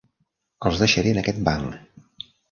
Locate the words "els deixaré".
0.69-1.11